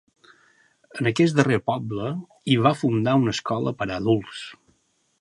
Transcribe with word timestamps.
En 1.01 1.09
aquest 1.11 1.37
darrer 1.41 1.59
poble 1.71 2.09
hi 2.53 2.57
va 2.65 2.75
fundar 2.83 3.17
una 3.23 3.39
escola 3.39 3.79
per 3.83 3.93
a 3.93 3.93
adults. 4.03 4.45